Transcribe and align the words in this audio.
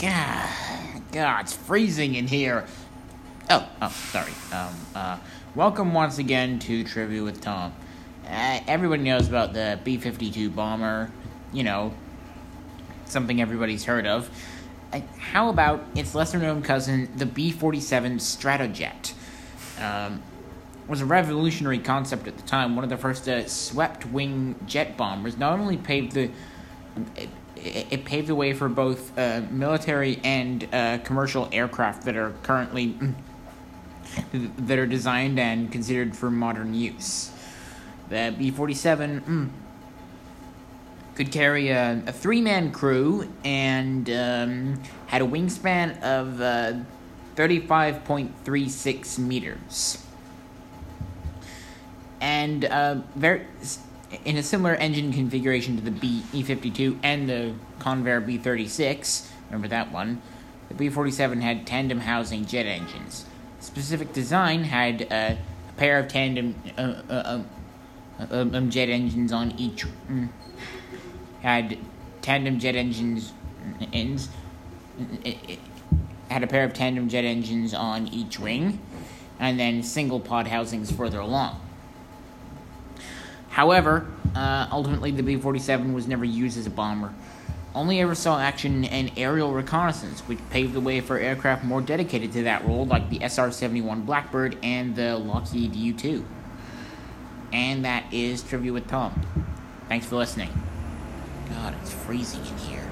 God, 0.00 0.48
God, 1.12 1.40
it's 1.42 1.52
freezing 1.52 2.14
in 2.14 2.26
here. 2.26 2.64
Oh, 3.50 3.68
oh, 3.82 3.88
sorry. 3.90 4.32
Um, 4.50 4.74
uh, 4.94 5.18
welcome 5.54 5.92
once 5.92 6.16
again 6.16 6.58
to 6.60 6.84
Trivia 6.84 7.22
with 7.22 7.42
Tom. 7.42 7.74
Uh, 8.26 8.60
everybody 8.66 9.02
knows 9.02 9.28
about 9.28 9.52
the 9.52 9.78
B 9.84 9.98
52 9.98 10.48
bomber, 10.48 11.10
you 11.52 11.64
know, 11.64 11.92
something 13.04 13.42
everybody's 13.42 13.84
heard 13.84 14.06
of. 14.06 14.30
Uh, 14.90 15.00
how 15.18 15.50
about 15.50 15.84
its 15.94 16.14
lesser 16.14 16.38
known 16.38 16.62
cousin, 16.62 17.10
the 17.16 17.26
B 17.26 17.50
47 17.50 18.16
Stratojet? 18.16 19.12
Um, 19.78 20.22
was 20.88 21.02
a 21.02 21.06
revolutionary 21.06 21.78
concept 21.78 22.26
at 22.26 22.38
the 22.38 22.42
time. 22.44 22.74
One 22.74 22.84
of 22.84 22.90
the 22.90 22.96
first 22.96 23.28
uh, 23.28 23.46
swept 23.46 24.06
wing 24.06 24.54
jet 24.64 24.96
bombers. 24.96 25.36
Not 25.36 25.58
only 25.58 25.76
paved 25.76 26.12
the 26.12 26.30
it, 27.56 27.86
it 27.90 28.04
paved 28.04 28.28
the 28.28 28.34
way 28.34 28.52
for 28.52 28.68
both 28.68 29.16
uh, 29.18 29.42
military 29.50 30.20
and 30.24 30.66
uh, 30.72 30.98
commercial 30.98 31.48
aircraft 31.52 32.04
that 32.04 32.16
are 32.16 32.32
currently 32.42 32.96
that 34.32 34.78
are 34.78 34.86
designed 34.86 35.38
and 35.38 35.70
considered 35.70 36.16
for 36.16 36.30
modern 36.30 36.74
use. 36.74 37.30
The 38.08 38.34
B 38.36 38.50
forty 38.50 38.74
seven 38.74 39.20
mm, 39.20 39.48
could 41.14 41.30
carry 41.30 41.68
a, 41.68 42.02
a 42.06 42.12
three 42.12 42.40
man 42.40 42.72
crew 42.72 43.28
and 43.44 44.08
um, 44.10 44.82
had 45.06 45.22
a 45.22 45.26
wingspan 45.26 46.02
of 46.02 46.40
uh, 46.40 46.72
thirty 47.36 47.60
five 47.60 48.04
point 48.04 48.32
three 48.44 48.68
six 48.68 49.18
meters 49.18 50.04
and 52.20 52.64
uh, 52.66 52.96
very 53.14 53.46
in 54.24 54.36
a 54.36 54.42
similar 54.42 54.74
engine 54.74 55.12
configuration 55.12 55.76
to 55.76 55.82
the 55.82 55.90
B 55.90 56.22
E 56.32 56.42
fifty 56.42 56.70
two 56.70 56.98
and 57.02 57.28
the 57.28 57.54
Convair 57.78 58.24
B 58.24 58.38
thirty 58.38 58.68
six. 58.68 59.30
Remember 59.48 59.68
that 59.68 59.92
one? 59.92 60.20
The 60.68 60.74
B 60.74 60.88
forty 60.88 61.10
seven 61.10 61.40
had 61.40 61.66
tandem 61.66 62.00
housing 62.00 62.44
jet 62.46 62.66
engines. 62.66 63.26
Specific 63.60 64.12
design 64.12 64.64
had 64.64 65.02
uh, 65.10 65.34
a 65.68 65.72
pair 65.76 65.98
of 65.98 66.08
tandem 66.08 66.54
uh, 66.76 67.02
uh 67.08 67.22
um, 67.24 67.46
um, 68.30 68.54
um, 68.54 68.70
jet 68.70 68.88
engines 68.88 69.32
on 69.32 69.52
each. 69.52 69.84
Um, 70.08 70.32
had 71.42 71.78
tandem 72.22 72.58
jet 72.58 72.74
engines. 72.74 73.32
Ends. 73.92 74.28
It, 75.22 75.36
it 75.48 75.58
had 76.30 76.42
a 76.42 76.46
pair 76.46 76.64
of 76.64 76.72
tandem 76.72 77.08
jet 77.08 77.24
engines 77.24 77.74
on 77.74 78.08
each 78.08 78.38
wing, 78.38 78.80
and 79.38 79.60
then 79.60 79.82
single 79.82 80.18
pod 80.18 80.46
housings 80.46 80.90
further 80.90 81.18
along. 81.18 81.60
However, 83.50 84.06
uh, 84.34 84.68
ultimately 84.70 85.10
the 85.10 85.22
B 85.22 85.36
47 85.36 85.92
was 85.92 86.08
never 86.08 86.24
used 86.24 86.56
as 86.56 86.66
a 86.66 86.70
bomber. 86.70 87.12
Only 87.74 88.00
ever 88.00 88.14
saw 88.14 88.40
action 88.40 88.84
in 88.84 89.10
aerial 89.16 89.52
reconnaissance, 89.52 90.20
which 90.22 90.38
paved 90.50 90.72
the 90.72 90.80
way 90.80 91.00
for 91.00 91.18
aircraft 91.18 91.64
more 91.64 91.80
dedicated 91.80 92.32
to 92.32 92.42
that 92.44 92.64
role, 92.64 92.84
like 92.86 93.10
the 93.10 93.20
SR 93.22 93.52
71 93.52 94.02
Blackbird 94.02 94.56
and 94.62 94.96
the 94.96 95.16
Lockheed 95.16 95.74
U 95.76 95.92
2. 95.92 96.24
And 97.52 97.84
that 97.84 98.12
is 98.12 98.42
Trivia 98.42 98.72
with 98.72 98.88
Tom. 98.88 99.20
Thanks 99.88 100.06
for 100.06 100.16
listening. 100.16 100.50
God, 101.50 101.74
it's 101.82 101.92
freezing 101.92 102.44
in 102.46 102.58
here. 102.58 102.90